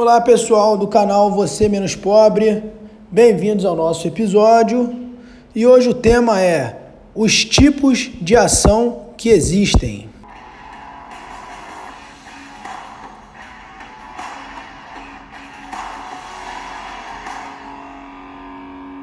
[0.00, 2.62] Olá pessoal do canal Você Menos Pobre,
[3.10, 5.12] bem-vindos ao nosso episódio
[5.54, 6.74] e hoje o tema é
[7.14, 10.08] os tipos de ação que existem.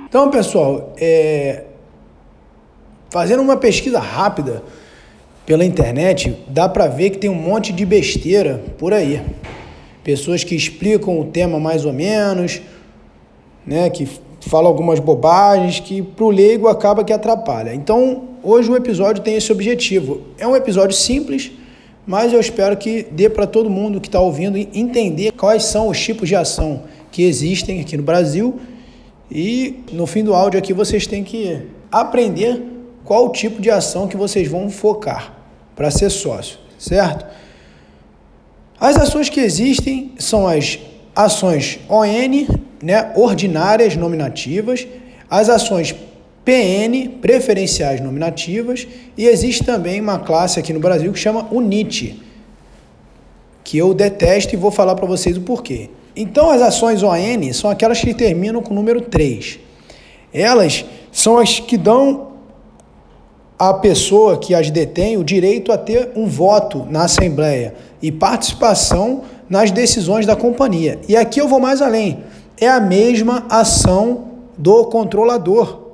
[0.09, 1.65] Então, pessoal, é...
[3.11, 4.63] fazendo uma pesquisa rápida
[5.45, 9.21] pela internet, dá para ver que tem um monte de besteira por aí.
[10.07, 12.61] Pessoas que explicam o tema mais ou menos,
[13.65, 14.07] né, que
[14.39, 17.75] falam algumas bobagens que para o leigo acaba que atrapalha.
[17.75, 20.21] Então, hoje o episódio tem esse objetivo.
[20.37, 21.51] É um episódio simples,
[22.05, 25.99] mas eu espero que dê para todo mundo que está ouvindo entender quais são os
[25.99, 28.57] tipos de ação que existem aqui no Brasil
[29.29, 32.63] e no fim do áudio aqui vocês têm que aprender
[33.03, 35.37] qual tipo de ação que vocês vão focar
[35.75, 37.25] para ser sócio, certo?
[38.79, 40.77] As ações que existem são as
[41.15, 42.05] ações ON,
[42.81, 44.87] né, ordinárias nominativas,
[45.27, 45.95] as ações
[46.45, 52.21] PN, preferenciais nominativas, e existe também uma classe aqui no Brasil que chama UNIT,
[53.63, 55.89] que eu detesto e vou falar para vocês o porquê.
[56.15, 59.59] Então, as ações ON são aquelas que terminam com o número 3.
[60.31, 62.26] Elas são as que dão
[63.57, 69.23] à pessoa que as detém o direito a ter um voto na Assembleia e participação
[69.49, 70.99] nas decisões da companhia.
[71.07, 72.23] E aqui eu vou mais além.
[72.59, 74.25] É a mesma ação
[74.57, 75.87] do controlador.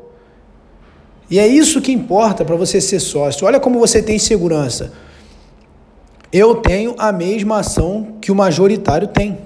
[1.29, 3.47] E é isso que importa para você ser sócio.
[3.47, 4.91] Olha como você tem segurança.
[6.31, 9.37] Eu tenho a mesma ação que o majoritário tem.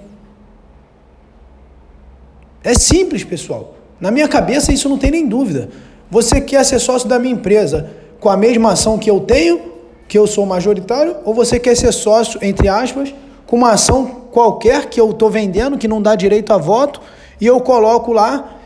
[2.63, 3.75] É simples, pessoal.
[3.99, 5.69] Na minha cabeça isso não tem nem dúvida.
[6.09, 9.61] Você quer ser sócio da minha empresa com a mesma ação que eu tenho,
[10.07, 13.13] que eu sou majoritário, ou você quer ser sócio, entre aspas,
[13.45, 17.01] com uma ação qualquer que eu estou vendendo, que não dá direito a voto,
[17.39, 18.57] e eu coloco lá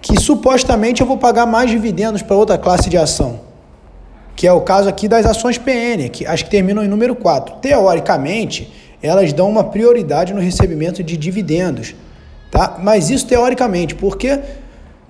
[0.00, 3.40] que supostamente eu vou pagar mais dividendos para outra classe de ação.
[4.34, 7.56] Que é o caso aqui das ações PN, que as que terminam em número 4.
[7.56, 11.94] Teoricamente, elas dão uma prioridade no recebimento de dividendos
[12.50, 12.78] Tá?
[12.82, 14.40] Mas isso teoricamente, porque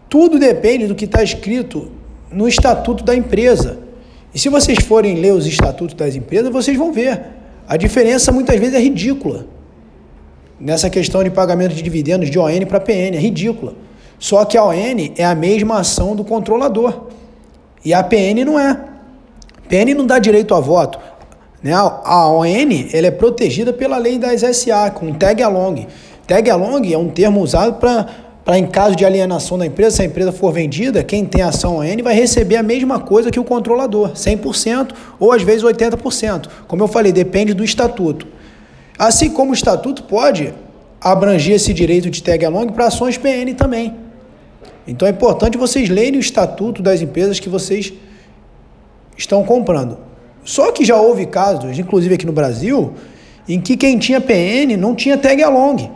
[0.09, 1.93] tudo depende do que está escrito
[2.31, 3.79] no estatuto da empresa.
[4.37, 7.23] E se vocês forem ler os estatutos das empresas, vocês vão ver.
[7.67, 9.47] A diferença muitas vezes é ridícula.
[10.61, 13.73] Nessa questão de pagamento de dividendos de ON para PN, é ridícula.
[14.19, 14.75] Só que a ON
[15.17, 17.07] é a mesma ação do controlador.
[17.83, 18.79] E a PN não é.
[19.71, 20.99] PN não dá direito a voto.
[21.63, 21.73] Né?
[21.73, 25.87] A ON ela é protegida pela lei das SA, com tag along.
[26.27, 28.07] Tag along é um termo usado para,
[28.55, 32.03] em caso de alienação da empresa, se a empresa for vendida, quem tem ação ON
[32.03, 36.49] vai receber a mesma coisa que o controlador, 100% ou às vezes 80%.
[36.69, 38.27] Como eu falei, depende do estatuto.
[38.97, 40.55] Assim como o estatuto pode
[41.01, 43.97] abranger esse direito de tag along para ações PN também.
[44.87, 47.93] Então é importante vocês lerem o estatuto das empresas que vocês
[49.17, 49.99] estão comprando.
[50.45, 52.95] Só que já houve casos, inclusive aqui no Brasil,
[53.49, 55.96] em que quem tinha PN não tinha tag along.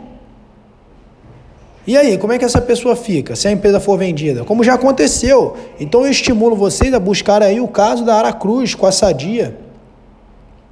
[1.85, 4.43] E aí, como é que essa pessoa fica se a empresa for vendida?
[4.43, 5.57] Como já aconteceu.
[5.79, 9.57] Então eu estimulo vocês a buscar aí o caso da Aracruz com a Sadia.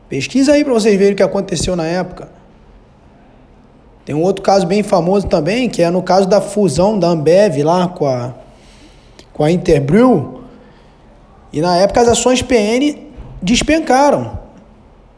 [0.07, 2.29] Pesquisa aí para vocês verem o que aconteceu na época.
[4.05, 7.57] Tem um outro caso bem famoso também, que é no caso da fusão da Ambev
[7.63, 8.33] lá com a,
[9.33, 10.41] com a Interbrew.
[11.53, 12.97] E na época as ações PN
[13.41, 14.39] despencaram.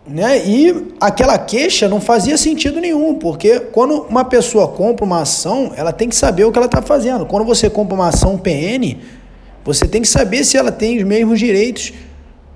[0.08, 0.46] Né?
[0.48, 5.94] E aquela queixa não fazia sentido nenhum, porque quando uma pessoa compra uma ação, ela
[5.94, 7.26] tem que saber o que ela está fazendo.
[7.26, 8.98] Quando você compra uma ação PN,
[9.64, 11.94] você tem que saber se ela tem os mesmos direitos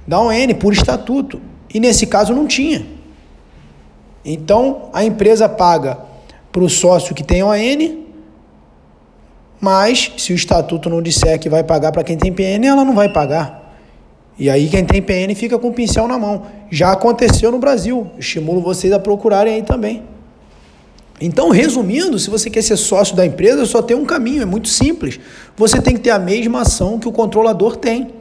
[0.07, 1.39] da ON por estatuto.
[1.73, 2.85] E nesse caso não tinha.
[4.23, 5.99] Então a empresa paga
[6.51, 8.05] para o sócio que tem ON,
[9.61, 12.95] mas se o estatuto não disser que vai pagar para quem tem PN, ela não
[12.95, 13.64] vai pagar.
[14.37, 16.43] E aí quem tem PN fica com o pincel na mão.
[16.69, 18.11] Já aconteceu no Brasil.
[18.17, 20.03] Estimulo vocês a procurarem aí também.
[21.19, 24.67] Então, resumindo, se você quer ser sócio da empresa, só tem um caminho, é muito
[24.67, 25.17] simples.
[25.55, 28.13] Você tem que ter a mesma ação que o controlador tem.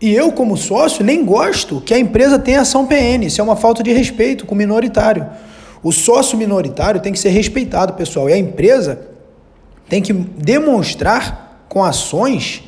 [0.00, 3.26] E eu, como sócio, nem gosto que a empresa tenha ação PN.
[3.26, 5.26] Isso é uma falta de respeito com o minoritário.
[5.82, 8.28] O sócio minoritário tem que ser respeitado, pessoal.
[8.28, 9.00] E a empresa
[9.88, 12.64] tem que demonstrar com ações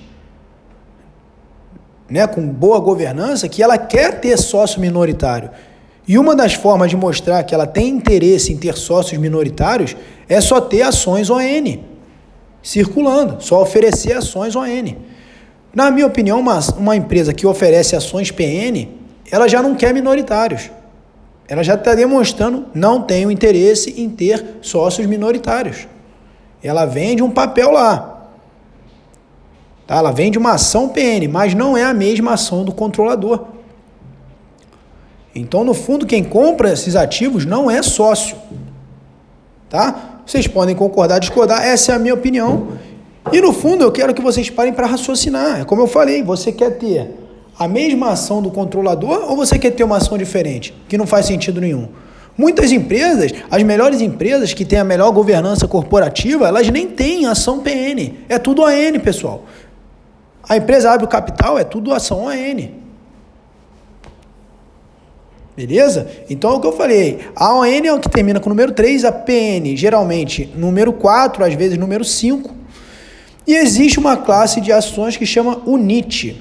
[2.12, 5.49] né, com boa governança, que ela quer ter sócio minoritário.
[6.06, 9.97] E uma das formas de mostrar que ela tem interesse em ter sócios minoritários
[10.29, 11.41] é só ter ações ON
[12.62, 14.94] circulando, só oferecer ações ON.
[15.75, 18.88] Na minha opinião, uma, uma empresa que oferece ações PN,
[19.31, 20.70] ela já não quer minoritários.
[21.49, 25.88] ela já está demonstrando não tem o interesse em ter sócios minoritários.
[26.62, 28.12] Ela vende um papel lá.
[29.87, 29.96] Tá?
[29.96, 33.46] Ela vende uma ação PN, mas não é a mesma ação do controlador.
[35.34, 38.37] Então, no fundo, quem compra esses ativos não é sócio.
[39.69, 40.20] Tá?
[40.26, 42.69] Vocês podem concordar, discordar, essa é a minha opinião.
[43.32, 45.61] E no fundo, eu quero que vocês parem para raciocinar.
[45.61, 47.19] É como eu falei, você quer ter
[47.58, 51.26] a mesma ação do controlador ou você quer ter uma ação diferente, que não faz
[51.26, 51.88] sentido nenhum?
[52.37, 57.61] Muitas empresas, as melhores empresas que têm a melhor governança corporativa, elas nem têm ação
[57.61, 58.14] PN.
[58.29, 59.44] É tudo AN, pessoal.
[60.53, 62.69] A empresa abre o capital, é tudo ação AN.
[65.57, 66.11] Beleza?
[66.29, 67.21] Então é o que eu falei.
[67.35, 71.43] A ON é o que termina com o número 3, a PN geralmente número 4,
[71.43, 72.55] às vezes número 5.
[73.47, 76.37] E existe uma classe de ações que chama UNIT,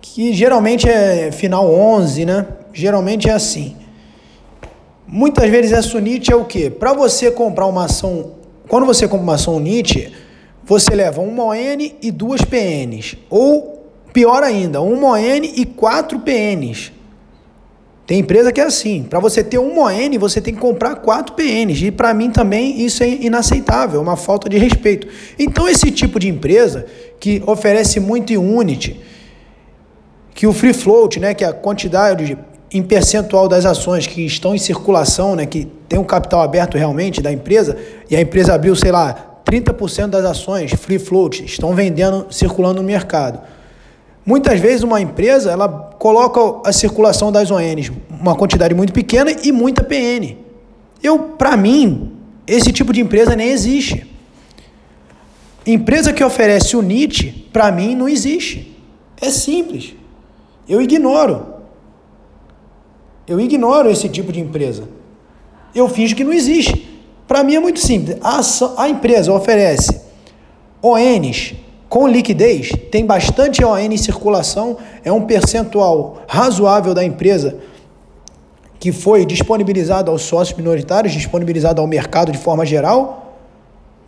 [0.00, 2.46] que geralmente é final 11, né?
[2.72, 3.76] Geralmente é assim.
[5.04, 6.70] Muitas vezes essa UNIT é o quê?
[6.70, 8.34] Para você comprar uma ação,
[8.68, 10.12] quando você compra uma ação UNIT,
[10.64, 13.16] você leva uma ON e duas PNs.
[13.28, 16.92] Ou, pior ainda, uma ON e quatro PNs.
[18.06, 21.34] Tem empresa que é assim, para você ter um ON, você tem que comprar quatro
[21.34, 21.82] PNs.
[21.82, 25.06] E para mim também isso é inaceitável, é uma falta de respeito.
[25.38, 26.86] Então esse tipo de empresa
[27.18, 29.00] que oferece muito em unit,
[30.34, 32.36] que o free float, né, que é a quantidade
[32.72, 37.22] em percentual das ações que estão em circulação, né, que tem um capital aberto realmente
[37.22, 37.76] da empresa,
[38.10, 42.86] e a empresa abriu, sei lá, 30% das ações free float estão vendendo, circulando no
[42.86, 43.40] mercado.
[44.24, 49.52] Muitas vezes uma empresa ela coloca a circulação das ONs uma quantidade muito pequena e
[49.52, 50.36] muita PN.
[51.02, 52.12] Eu, para mim,
[52.46, 54.10] esse tipo de empresa nem existe.
[55.66, 58.74] Empresa que oferece o NIT, para mim, não existe.
[59.20, 59.94] É simples.
[60.68, 61.54] Eu ignoro.
[63.26, 64.88] Eu ignoro esse tipo de empresa.
[65.74, 66.91] Eu finjo que não existe.
[67.32, 68.18] Para mim é muito simples.
[68.20, 68.42] A,
[68.82, 70.02] a empresa oferece
[70.82, 71.54] ONs
[71.88, 77.56] com liquidez, tem bastante ON em circulação, é um percentual razoável da empresa
[78.78, 83.38] que foi disponibilizado aos sócios minoritários, disponibilizado ao mercado de forma geral.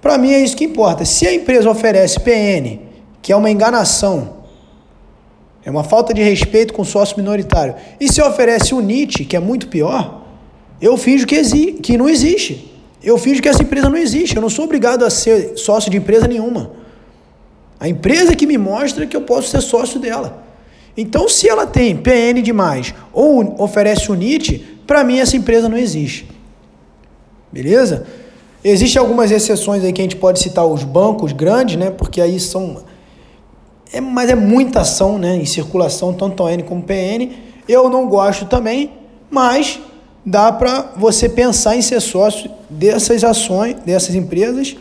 [0.03, 1.07] Para mim é isso que importa.
[1.07, 2.79] Se a empresa oferece PN,
[3.23, 4.35] que é uma enganação,
[5.65, 9.35] é uma falta de respeito com o sócio minoritário, e se oferece o NIT, que
[9.35, 10.25] é muito pior,
[10.79, 12.74] eu finjo que, que não existe.
[13.05, 14.35] Eu finjo que essa empresa não existe.
[14.35, 16.73] Eu não sou obrigado a ser sócio de empresa nenhuma.
[17.79, 20.43] A empresa que me mostra que eu posso ser sócio dela.
[20.97, 25.77] Então, se ela tem PN demais ou oferece o NIT, para mim essa empresa não
[25.77, 26.27] existe.
[27.53, 28.07] Beleza?
[28.65, 31.91] Existem algumas exceções aí que a gente pode citar os bancos grandes, né?
[31.91, 32.83] Porque aí são.
[33.93, 35.37] É, mas é muita ação né?
[35.37, 37.31] em circulação, tanto ON como PN.
[37.69, 38.93] Eu não gosto também,
[39.29, 39.79] mas
[40.25, 44.77] dá para você pensar em ser sócio dessas ações, dessas empresas,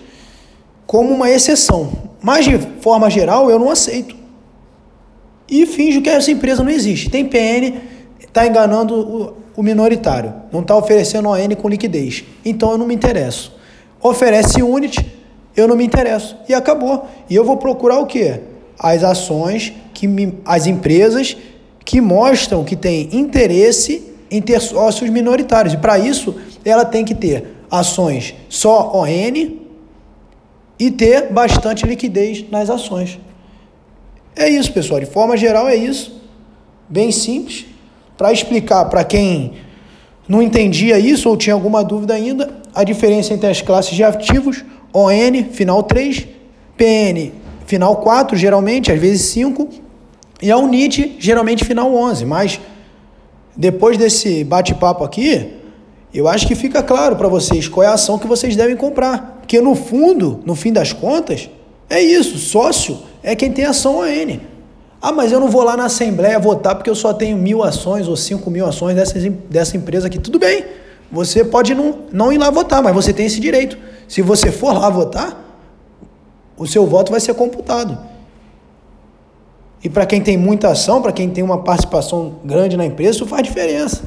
[0.85, 1.91] como uma exceção.
[2.21, 4.15] Mas de forma geral eu não aceito.
[5.49, 7.09] E finjo que essa empresa não existe.
[7.09, 7.79] Tem PN,
[8.19, 12.23] está enganando o, minoritário, não está oferecendo ON com liquidez.
[12.43, 13.53] Então eu não me interesso.
[14.01, 15.05] Oferece Unit,
[15.55, 16.37] eu não me interesso.
[16.47, 17.07] E acabou.
[17.29, 18.39] E eu vou procurar o quê?
[18.79, 21.37] As ações, que me, as empresas
[21.85, 25.73] que mostram que tem interesse em ter sócios minoritários.
[25.73, 26.35] E para isso,
[26.65, 29.63] ela tem que ter ações só ON,
[30.79, 33.19] e ter bastante liquidez nas ações.
[34.35, 34.99] É isso, pessoal.
[34.99, 36.21] De forma geral, é isso.
[36.89, 37.65] Bem simples.
[38.17, 39.53] Para explicar para quem
[40.27, 44.63] não entendia isso ou tinha alguma dúvida ainda, a diferença entre as classes de ativos,
[44.93, 46.27] ON, final 3,
[46.75, 47.31] PN,
[47.65, 49.69] final 4, geralmente, às vezes 5,
[50.41, 52.25] e a UNIT, geralmente final 11.
[52.25, 52.59] Mas
[53.55, 55.53] depois desse bate-papo aqui,
[56.13, 59.39] eu acho que fica claro para vocês qual é a ação que vocês devem comprar.
[59.41, 61.49] Porque no fundo, no fim das contas,
[61.89, 64.39] é isso, sócio é quem tem ação ON.
[65.01, 68.07] Ah, mas eu não vou lá na Assembleia votar porque eu só tenho mil ações
[68.07, 69.19] ou cinco mil ações dessa,
[69.49, 70.17] dessa empresa aqui.
[70.17, 70.63] Tudo bem,
[71.11, 73.77] você pode não, não ir lá votar, mas você tem esse direito.
[74.07, 75.43] Se você for lá votar,
[76.57, 77.97] o seu voto vai ser computado.
[79.83, 83.25] E para quem tem muita ação, para quem tem uma participação grande na empresa, isso
[83.25, 84.03] faz diferença.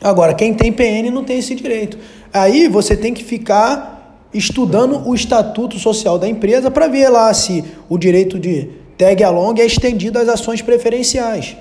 [0.00, 1.98] Agora, quem tem PN não tem esse direito.
[2.32, 7.64] Aí você tem que ficar estudando o estatuto social da empresa para ver lá se
[7.88, 11.56] o direito de tag along é estendido às ações preferenciais.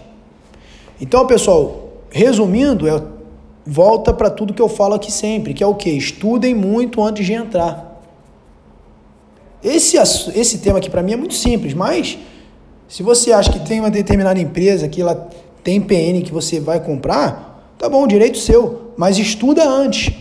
[1.00, 3.02] Então, pessoal, resumindo, é,
[3.66, 5.90] volta para tudo que eu falo aqui sempre, que é o que?
[5.90, 7.97] Estudem muito antes de entrar.
[9.67, 9.97] Esse,
[10.33, 12.17] esse tema aqui para mim é muito simples, mas
[12.88, 15.29] se você acha que tem uma determinada empresa que ela
[15.62, 20.13] tem PN que você vai comprar, tá bom, direito seu, mas estuda antes.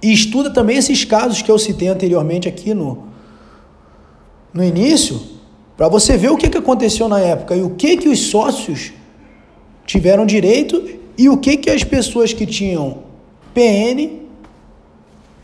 [0.00, 3.08] E estuda também esses casos que eu citei anteriormente aqui no,
[4.54, 5.20] no início,
[5.76, 8.92] para você ver o que, que aconteceu na época e o que, que os sócios
[9.84, 12.98] tiveram direito e o que, que as pessoas que tinham
[13.52, 14.20] PN,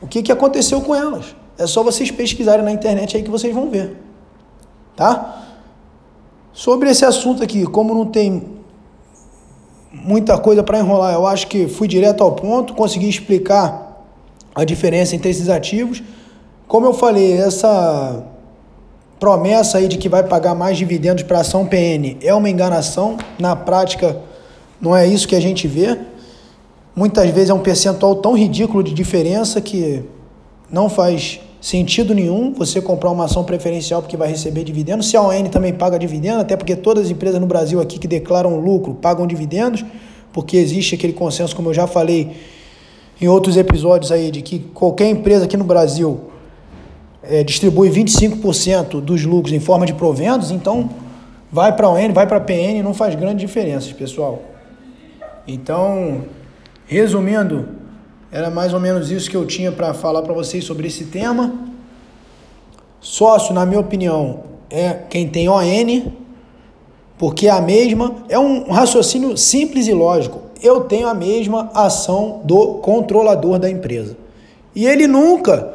[0.01, 1.35] o que, que aconteceu com elas.
[1.59, 3.97] É só vocês pesquisarem na internet aí que vocês vão ver.
[4.95, 5.45] Tá?
[6.53, 8.57] Sobre esse assunto aqui, como não tem
[9.93, 14.05] muita coisa para enrolar, eu acho que fui direto ao ponto, consegui explicar
[14.55, 16.03] a diferença entre esses ativos.
[16.67, 18.25] Como eu falei, essa
[19.19, 23.17] promessa aí de que vai pagar mais dividendos para ação PN é uma enganação.
[23.39, 24.21] Na prática,
[24.81, 25.99] não é isso que a gente vê.
[26.95, 30.03] Muitas vezes é um percentual tão ridículo de diferença que
[30.71, 35.03] não faz sentido nenhum você comprar uma ação preferencial porque vai receber dividendo.
[35.03, 38.07] Se a ON também paga dividendo, até porque todas as empresas no Brasil aqui que
[38.07, 39.85] declaram lucro pagam dividendos,
[40.33, 42.37] porque existe aquele consenso, como eu já falei
[43.21, 46.21] em outros episódios aí, de que qualquer empresa aqui no Brasil
[47.21, 50.89] é, distribui 25% dos lucros em forma de proventos, então
[51.51, 54.41] vai para a ON, vai para a PN, não faz grandes diferenças, pessoal.
[55.49, 56.27] Então,
[56.87, 57.86] resumindo,
[58.31, 61.55] era mais ou menos isso que eu tinha para falar para vocês sobre esse tema.
[63.01, 66.13] Sócio, na minha opinião, é quem tem ON,
[67.17, 70.43] porque é a mesma, é um raciocínio simples e lógico.
[70.63, 74.17] Eu tenho a mesma ação do controlador da empresa.
[74.75, 75.75] E ele nunca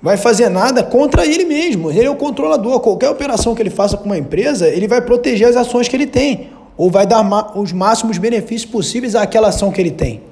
[0.00, 1.90] vai fazer nada contra ele mesmo.
[1.90, 2.80] Ele é o controlador.
[2.80, 6.06] Qualquer operação que ele faça com uma empresa, ele vai proteger as ações que ele
[6.06, 7.22] tem, ou vai dar
[7.56, 10.22] os máximos benefícios possíveis àquela ação que ele tem.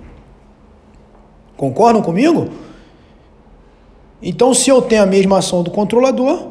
[1.65, 2.49] Concordam comigo?
[4.23, 6.49] Então, se eu tenho a mesma ação do controlador,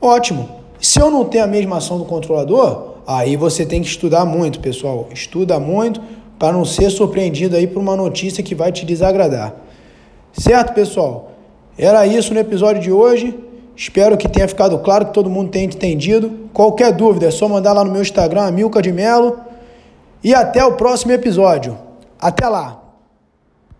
[0.00, 0.48] ótimo.
[0.80, 4.58] Se eu não tenho a mesma ação do controlador, aí você tem que estudar muito,
[4.60, 5.06] pessoal.
[5.12, 6.00] Estuda muito
[6.38, 9.54] para não ser surpreendido aí por uma notícia que vai te desagradar.
[10.32, 11.32] Certo, pessoal?
[11.76, 13.38] Era isso no episódio de hoje.
[13.76, 16.48] Espero que tenha ficado claro, que todo mundo tenha entendido.
[16.54, 19.40] Qualquer dúvida é só mandar lá no meu Instagram, Milka de Melo.
[20.24, 21.76] E até o próximo episódio.
[22.18, 22.85] Até lá!